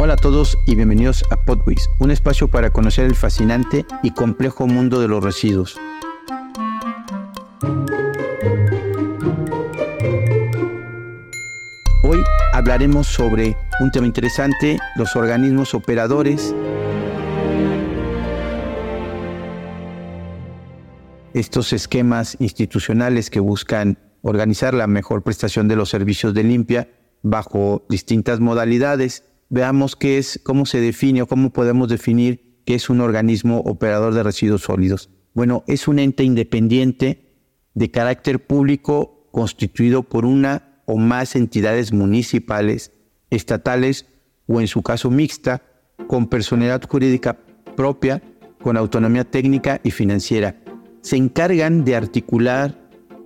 Hola 0.00 0.12
a 0.12 0.16
todos 0.16 0.56
y 0.64 0.76
bienvenidos 0.76 1.24
a 1.28 1.44
Podways, 1.44 1.90
un 1.98 2.12
espacio 2.12 2.46
para 2.46 2.70
conocer 2.70 3.04
el 3.04 3.16
fascinante 3.16 3.84
y 4.04 4.12
complejo 4.12 4.68
mundo 4.68 5.00
de 5.00 5.08
los 5.08 5.24
residuos. 5.24 5.76
Hoy 12.04 12.22
hablaremos 12.52 13.08
sobre 13.08 13.56
un 13.80 13.90
tema 13.90 14.06
interesante, 14.06 14.78
los 14.94 15.16
organismos 15.16 15.74
operadores. 15.74 16.54
Estos 21.34 21.72
esquemas 21.72 22.36
institucionales 22.38 23.30
que 23.30 23.40
buscan 23.40 23.98
organizar 24.22 24.74
la 24.74 24.86
mejor 24.86 25.24
prestación 25.24 25.66
de 25.66 25.74
los 25.74 25.88
servicios 25.88 26.34
de 26.34 26.44
limpia 26.44 26.88
bajo 27.22 27.84
distintas 27.88 28.38
modalidades 28.38 29.24
veamos 29.48 29.96
qué 29.96 30.18
es, 30.18 30.40
cómo 30.44 30.66
se 30.66 30.80
define 30.80 31.22
o 31.22 31.26
cómo 31.26 31.50
podemos 31.50 31.88
definir 31.88 32.62
qué 32.64 32.74
es 32.74 32.90
un 32.90 33.00
organismo 33.00 33.60
operador 33.60 34.14
de 34.14 34.22
residuos 34.22 34.62
sólidos. 34.62 35.10
Bueno, 35.34 35.64
es 35.66 35.88
un 35.88 35.98
ente 35.98 36.24
independiente 36.24 37.28
de 37.74 37.90
carácter 37.90 38.46
público 38.46 39.28
constituido 39.30 40.02
por 40.02 40.24
una 40.24 40.82
o 40.86 40.96
más 40.96 41.36
entidades 41.36 41.92
municipales, 41.92 42.92
estatales 43.30 44.06
o 44.46 44.60
en 44.60 44.68
su 44.68 44.82
caso 44.82 45.10
mixta, 45.10 45.62
con 46.06 46.28
personalidad 46.28 46.82
jurídica 46.88 47.38
propia, 47.76 48.22
con 48.62 48.76
autonomía 48.76 49.24
técnica 49.24 49.80
y 49.84 49.90
financiera. 49.90 50.56
Se 51.02 51.16
encargan 51.16 51.84
de 51.84 51.96
articular 51.96 52.78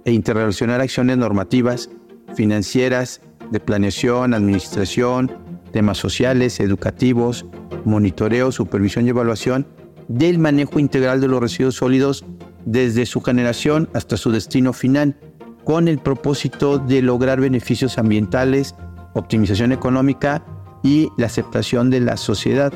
e 0.04 0.12
interrelacionar 0.12 0.80
acciones 0.80 1.16
normativas, 1.16 1.90
financieras, 2.34 3.20
de 3.50 3.60
planeación, 3.60 4.34
administración, 4.34 5.30
temas 5.72 5.98
sociales, 5.98 6.60
educativos, 6.60 7.46
monitoreo, 7.84 8.52
supervisión 8.52 9.06
y 9.06 9.10
evaluación 9.10 9.66
del 10.08 10.38
manejo 10.38 10.78
integral 10.78 11.20
de 11.20 11.28
los 11.28 11.40
residuos 11.40 11.76
sólidos 11.76 12.24
desde 12.64 13.06
su 13.06 13.20
generación 13.20 13.88
hasta 13.94 14.16
su 14.16 14.30
destino 14.30 14.72
final, 14.72 15.16
con 15.64 15.88
el 15.88 15.98
propósito 15.98 16.78
de 16.78 17.02
lograr 17.02 17.40
beneficios 17.40 17.98
ambientales, 17.98 18.74
optimización 19.14 19.72
económica 19.72 20.44
y 20.82 21.08
la 21.16 21.26
aceptación 21.26 21.90
de 21.90 22.00
la 22.00 22.16
sociedad, 22.16 22.72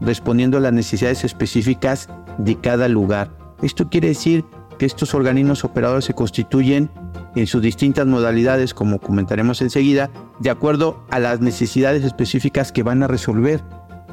respondiendo 0.00 0.58
a 0.58 0.60
las 0.60 0.72
necesidades 0.72 1.24
específicas 1.24 2.08
de 2.38 2.56
cada 2.56 2.88
lugar. 2.88 3.36
Esto 3.62 3.88
quiere 3.88 4.08
decir 4.08 4.44
que 4.78 4.86
estos 4.86 5.14
organismos 5.14 5.64
operadores 5.64 6.04
se 6.04 6.14
constituyen 6.14 6.90
en 7.36 7.46
sus 7.46 7.62
distintas 7.62 8.06
modalidades, 8.06 8.74
como 8.74 8.98
comentaremos 8.98 9.62
enseguida, 9.62 10.10
de 10.40 10.50
acuerdo 10.50 11.04
a 11.10 11.20
las 11.20 11.40
necesidades 11.40 12.02
específicas 12.02 12.72
que 12.72 12.82
van 12.82 13.02
a 13.02 13.06
resolver 13.06 13.62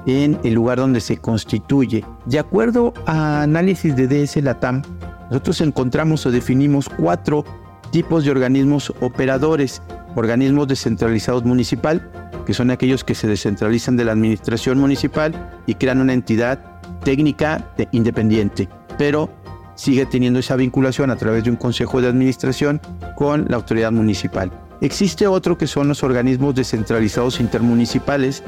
en 0.06 0.38
el 0.44 0.54
lugar 0.54 0.78
donde 0.78 1.00
se 1.00 1.18
constituye. 1.18 2.04
De 2.26 2.38
acuerdo 2.38 2.94
a 3.06 3.42
análisis 3.42 3.96
de 3.96 4.08
DS 4.08 4.36
Latam, 4.44 4.82
nosotros 5.30 5.62
encontramos 5.62 6.26
o 6.26 6.32
definimos 6.32 6.90
cuatro 6.90 7.46
tipos 7.92 8.26
de 8.26 8.32
organismos 8.32 8.94
operadores. 9.00 9.82
Organismos 10.16 10.68
descentralizados 10.68 11.44
municipal, 11.44 12.12
que 12.46 12.54
son 12.54 12.70
aquellos 12.70 13.04
que 13.04 13.16
se 13.16 13.28
descentralizan 13.28 13.98
de 13.98 14.06
la 14.06 14.12
administración 14.12 14.78
municipal 14.78 15.34
y 15.66 15.76
crean 15.76 16.02
una 16.02 16.14
entidad 16.14 16.60
técnica 17.04 17.74
independiente, 17.92 18.70
pero 18.98 19.30
sigue 19.76 20.06
teniendo 20.06 20.40
esa 20.40 20.56
vinculación 20.56 21.10
a 21.10 21.16
través 21.16 21.44
de 21.44 21.50
un 21.50 21.56
consejo 21.56 22.02
de 22.02 22.08
administración 22.08 22.82
con 23.16 23.46
la 23.48 23.58
autoridad 23.58 23.92
municipal. 23.92 24.52
Existe 24.82 25.28
otro 25.28 25.58
que 25.58 25.68
son 25.68 25.88
los 25.88 26.04
organismos 26.04 26.56
descentralizados 26.56 27.40
intermunicipales 27.40 28.44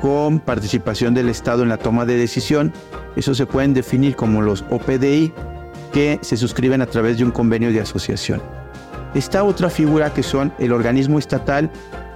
con 0.00 0.38
participación 0.38 1.14
del 1.14 1.28
Estado 1.28 1.62
en 1.62 1.68
la 1.68 1.78
toma 1.78 2.04
de 2.04 2.16
decisión. 2.16 2.72
Eso 3.16 3.34
se 3.34 3.46
pueden 3.46 3.74
definir 3.74 4.16
como 4.16 4.42
los 4.42 4.64
OPDI 4.70 5.32
que 5.92 6.18
se 6.22 6.36
suscriben 6.36 6.82
a 6.82 6.86
través 6.86 7.18
de 7.18 7.24
un 7.24 7.30
convenio 7.30 7.72
de 7.72 7.80
asociación. 7.80 8.42
Esta 9.14 9.44
otra 9.44 9.70
figura 9.70 10.12
que 10.12 10.22
son 10.22 10.52
el 10.58 10.72
organismo 10.72 11.18
estatal 11.18 11.70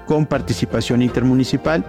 con 0.07 0.27
participación 0.27 1.01
intermunicipal, 1.01 1.85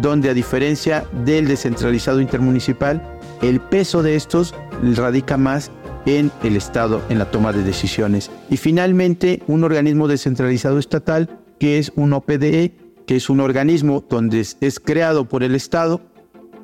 donde 0.00 0.30
a 0.30 0.34
diferencia 0.34 1.04
del 1.24 1.48
descentralizado 1.48 2.20
intermunicipal, 2.20 3.02
el 3.42 3.60
peso 3.60 4.02
de 4.02 4.14
estos 4.14 4.54
radica 4.96 5.36
más 5.36 5.70
en 6.06 6.30
el 6.42 6.56
Estado 6.56 7.02
en 7.08 7.18
la 7.18 7.30
toma 7.30 7.52
de 7.52 7.62
decisiones. 7.62 8.30
Y 8.50 8.56
finalmente, 8.56 9.42
un 9.46 9.64
organismo 9.64 10.08
descentralizado 10.08 10.78
estatal, 10.78 11.38
que 11.58 11.78
es 11.78 11.92
un 11.96 12.12
OPDE, 12.12 12.74
que 13.06 13.16
es 13.16 13.30
un 13.30 13.40
organismo 13.40 14.04
donde 14.08 14.40
es 14.40 14.80
creado 14.80 15.28
por 15.28 15.42
el 15.42 15.54
Estado 15.54 16.00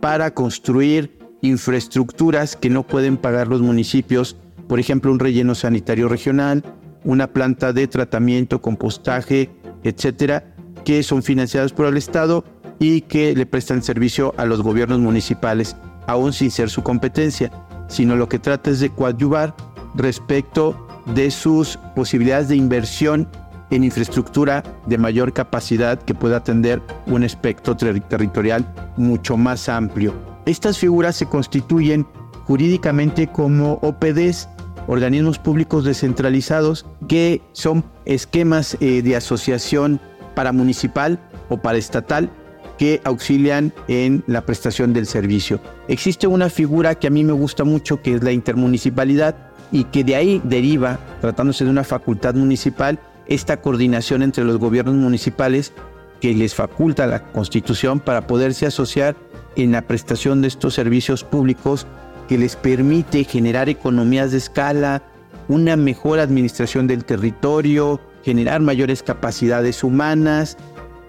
para 0.01 0.33
construir 0.35 1.19
infraestructuras 1.41 2.57
que 2.57 2.71
no 2.71 2.87
pueden 2.87 3.17
pagar 3.17 3.49
los 3.49 3.61
municipios, 3.61 4.37
por 4.67 4.81
ejemplo, 4.81 5.13
un 5.13 5.19
relleno 5.19 5.55
sanitario 5.55 6.09
regional, 6.09 6.65
una 7.05 7.29
planta 7.29 7.73
de 7.73 7.87
tratamiento, 7.87 8.61
compostaje, 8.61 9.51
etcétera, 9.83 10.55
que 10.85 11.03
son 11.03 11.23
financiadas 11.23 11.73
por 11.73 11.87
el 11.87 11.97
Estado 11.97 12.45
y 12.79 13.03
que 13.03 13.35
le 13.35 13.47
prestan 13.47 13.83
servicio 13.83 14.35
a 14.37 14.45
los 14.47 14.63
gobiernos 14.63 14.99
municipales, 14.99 15.77
aún 16.07 16.33
sin 16.33 16.51
ser 16.51 16.71
su 16.71 16.83
competencia 16.83 17.51
sino 17.89 18.17
lo 18.17 18.29
que 18.29 18.39
trata 18.39 18.71
es 18.71 18.81
de 18.81 18.91
coadyuvar 18.91 19.55
respecto 19.95 20.87
de 21.15 21.31
sus 21.31 21.79
posibilidades 21.97 22.49
de 22.49 22.57
inversión 22.57 23.29
en 23.71 23.85
infraestructura 23.85 24.63
de 24.87 24.99
mayor 24.99 25.33
capacidad 25.33 26.01
que 26.01 26.15
pueda 26.15 26.39
atender 26.39 26.83
un 27.07 27.23
espectro 27.23 27.77
territorial 27.77 28.73
mucho 28.97 29.37
más 29.37 29.69
amplio. 29.69 30.15
Estas 30.47 30.79
figuras 30.79 31.17
se 31.17 31.27
constituyen 31.27 32.07
jurídicamente 32.47 33.27
como 33.27 33.75
OPDs, 33.83 34.49
organismos 34.87 35.39
públicos 35.39 35.85
descentralizados, 35.85 36.87
que 37.09 37.43
son 37.53 37.85
esquemas 38.07 38.77
eh, 38.81 39.03
de 39.03 39.17
asociación 39.17 40.01
para 40.35 40.53
municipal 40.53 41.21
o 41.51 41.59
para 41.59 41.77
estatal 41.77 42.31
que 42.79 43.01
auxilian 43.05 43.73
en 43.89 44.23
la 44.27 44.43
prestación 44.43 44.93
del 44.93 45.07
servicio. 45.07 45.61
Existe 45.89 46.27
una 46.27 46.49
figura 46.49 46.95
que 46.95 47.09
a 47.09 47.11
mí 47.11 47.25
me 47.25 47.33
gusta 47.33 47.65
mucho, 47.65 48.01
que 48.01 48.15
es 48.15 48.23
la 48.23 48.33
intermunicipalidad, 48.33 49.37
y 49.71 49.85
que 49.85 50.05
de 50.05 50.17
ahí 50.17 50.41
deriva, 50.45 50.99
tratándose 51.21 51.65
de 51.65 51.71
una 51.71 51.85
facultad 51.85 52.35
municipal, 52.35 52.99
esta 53.27 53.61
coordinación 53.61 54.23
entre 54.23 54.45
los 54.45 54.57
gobiernos 54.59 54.95
municipales 54.95 55.73
que 56.21 56.35
les 56.35 56.55
faculta 56.55 57.07
la 57.07 57.25
Constitución 57.33 58.01
para 58.01 58.27
poderse 58.27 58.67
asociar 58.67 59.17
en 59.57 59.73
la 59.73 59.83
prestación 59.83 60.41
de 60.41 60.49
estos 60.49 60.75
servicios 60.75 61.25
públicos 61.25 61.87
que 62.29 62.39
les 62.39 62.57
permite 62.57 63.25
generar 63.25 63.69
economías 63.69 64.33
de 64.33 64.39
escala, 64.39 65.03
una 65.49 65.77
mejor 65.77 66.21
administración 66.21 66.87
del 66.87 67.05
territorio, 67.05 68.01
generar 68.23 68.61
mayores 68.61 69.03
capacidades 69.03 69.83
humanas 69.83 70.57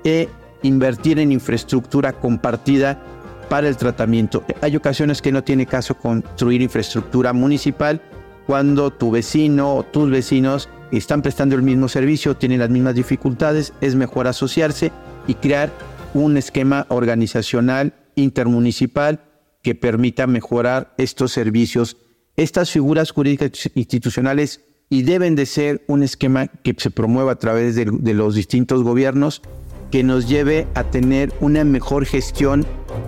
e 0.03 0.29
invertir 0.63 1.19
en 1.19 1.31
infraestructura 1.31 2.13
compartida 2.13 3.01
para 3.49 3.67
el 3.67 3.77
tratamiento. 3.77 4.43
Hay 4.61 4.75
ocasiones 4.75 5.21
que 5.21 5.31
no 5.31 5.43
tiene 5.43 5.65
caso 5.65 5.95
construir 5.95 6.61
infraestructura 6.61 7.33
municipal 7.33 8.01
cuando 8.45 8.91
tu 8.91 9.11
vecino 9.11 9.75
o 9.75 9.83
tus 9.83 10.09
vecinos 10.09 10.69
están 10.91 11.21
prestando 11.21 11.55
el 11.55 11.61
mismo 11.61 11.87
servicio, 11.87 12.35
tienen 12.35 12.59
las 12.59 12.69
mismas 12.69 12.95
dificultades, 12.95 13.73
es 13.81 13.95
mejor 13.95 14.27
asociarse 14.27 14.91
y 15.27 15.35
crear 15.35 15.71
un 16.13 16.37
esquema 16.37 16.85
organizacional 16.89 17.93
intermunicipal 18.15 19.21
que 19.61 19.75
permita 19.75 20.25
mejorar 20.25 20.93
estos 20.97 21.31
servicios. 21.31 21.97
Estas 22.37 22.71
figuras 22.71 23.11
jurídicas 23.11 23.69
institucionales 23.75 24.61
y 24.89 25.03
deben 25.03 25.35
de 25.35 25.45
ser 25.45 25.83
un 25.87 26.01
esquema 26.01 26.47
que 26.47 26.73
se 26.77 26.89
promueva 26.89 27.33
a 27.33 27.39
través 27.39 27.75
de, 27.75 27.85
de 27.85 28.13
los 28.13 28.33
distintos 28.33 28.81
gobiernos 28.81 29.41
que 29.91 30.03
nos 30.03 30.27
lleve 30.27 30.67
a 30.75 30.83
tener 30.83 31.33
una 31.39 31.63
mejor 31.63 32.05
gestión 32.05 32.65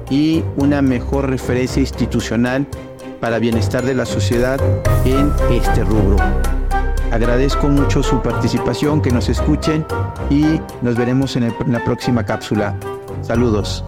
y 0.10 0.44
una 0.58 0.82
mejor 0.82 1.30
referencia 1.30 1.80
institucional 1.80 2.68
para 3.20 3.40
bienestar 3.40 3.84
de 3.86 3.94
la 3.94 4.06
sociedad 4.06 4.60
en 5.06 5.32
este 5.52 5.84
rubro. 5.84 6.18
Agradezco 7.12 7.68
mucho 7.68 8.02
su 8.02 8.22
participación, 8.22 9.02
que 9.02 9.12
nos 9.12 9.30
escuchen 9.30 9.86
y 10.30 10.60
nos 10.82 10.96
veremos 10.96 11.36
en, 11.36 11.44
en 11.44 11.72
la 11.72 11.84
próxima 11.84 12.26
cápsula. 12.26 12.76
Saludos. 13.22 13.84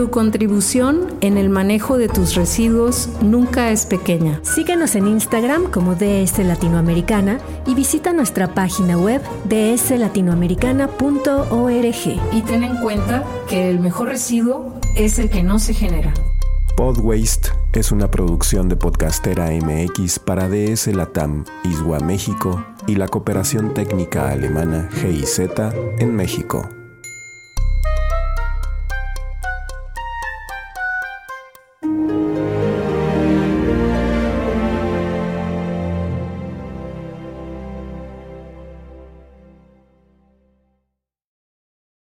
Tu 0.00 0.08
contribución 0.08 1.18
en 1.20 1.36
el 1.36 1.50
manejo 1.50 1.98
de 1.98 2.08
tus 2.08 2.34
residuos 2.34 3.10
nunca 3.20 3.70
es 3.70 3.84
pequeña. 3.84 4.40
Síguenos 4.42 4.94
en 4.94 5.06
Instagram 5.06 5.70
como 5.70 5.94
DS 5.94 6.38
Latinoamericana 6.38 7.38
y 7.66 7.74
visita 7.74 8.14
nuestra 8.14 8.54
página 8.54 8.96
web 8.96 9.20
dslatinoamericana.org. 9.44 12.32
Y 12.32 12.42
ten 12.46 12.64
en 12.64 12.78
cuenta 12.78 13.26
que 13.46 13.68
el 13.68 13.78
mejor 13.78 14.08
residuo 14.08 14.80
es 14.96 15.18
el 15.18 15.28
que 15.28 15.42
no 15.42 15.58
se 15.58 15.74
genera. 15.74 16.14
Podwaste 16.78 17.50
es 17.74 17.92
una 17.92 18.10
producción 18.10 18.70
de 18.70 18.76
Podcastera 18.76 19.50
MX 19.50 20.18
para 20.18 20.48
DS 20.48 20.86
Latam, 20.94 21.44
Iswa 21.64 22.00
México 22.00 22.64
y 22.86 22.94
la 22.94 23.06
cooperación 23.06 23.74
técnica 23.74 24.30
alemana 24.30 24.88
GIZ 24.94 25.40
en 25.98 26.16
México. 26.16 26.66